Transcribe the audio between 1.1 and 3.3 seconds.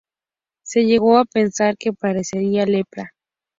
a pensar que padecía lepra.